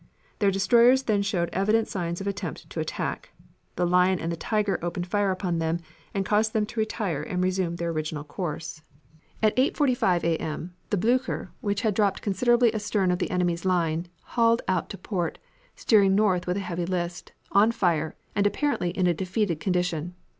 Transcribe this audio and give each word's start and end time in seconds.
Their 0.39 0.49
destroyers 0.49 1.03
then 1.03 1.21
showed 1.21 1.51
evident 1.53 1.87
signs 1.87 2.19
of 2.19 2.25
an 2.25 2.31
attempt 2.31 2.67
to 2.71 2.79
attack. 2.79 3.33
The 3.75 3.85
Lion 3.85 4.17
and 4.19 4.31
the 4.31 4.35
Tiger 4.35 4.79
opened 4.83 5.05
fire 5.05 5.29
upon 5.29 5.59
them, 5.59 5.77
and 6.11 6.25
caused 6.25 6.53
them 6.53 6.65
to 6.65 6.79
retire 6.79 7.21
and 7.21 7.43
resume 7.43 7.75
their 7.75 7.91
original 7.91 8.23
course. 8.23 8.81
"At 9.43 9.55
10.48 9.57 10.23
A. 10.23 10.37
M. 10.39 10.73
the 10.89 10.97
Blucher, 10.97 11.51
which 11.61 11.81
had 11.81 11.93
dropped 11.93 12.23
considerably 12.23 12.73
astern 12.73 13.11
of 13.11 13.19
the 13.19 13.29
enemy's 13.29 13.63
line, 13.63 14.07
hauled 14.23 14.63
out 14.67 14.89
to 14.89 14.97
port, 14.97 15.37
steering 15.75 16.15
north 16.15 16.47
with 16.47 16.57
a 16.57 16.61
heavy 16.61 16.87
list, 16.87 17.33
on 17.51 17.71
fire, 17.71 18.15
and 18.35 18.47
apparently 18.47 18.89
in 18.89 19.05
a 19.05 19.13
defeated 19.13 19.59
condition. 19.59 20.15